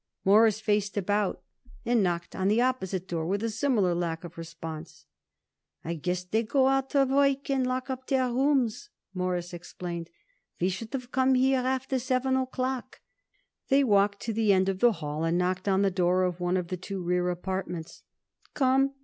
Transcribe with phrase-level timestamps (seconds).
[0.25, 1.43] Morris faced about
[1.85, 5.05] and knocked on the opposite door, with a similar lack of response.
[5.85, 10.09] "I guess they go out to work and lock up their rooms," Morris explained.
[10.59, 13.01] "We should have came here after seven o'clock."
[13.69, 16.57] They walked to the end of the hall and knocked on the door of one
[16.57, 18.01] of the two rear apartments.
[18.55, 18.95] "Come!"